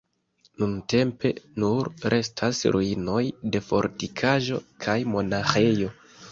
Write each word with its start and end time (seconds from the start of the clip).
Nuntempe 0.61 1.31
nur 1.65 1.91
restas 2.15 2.63
ruinoj 2.77 3.21
de 3.57 3.63
fortikaĵo 3.69 4.61
kaj 4.87 4.99
monaĥejo. 5.15 5.97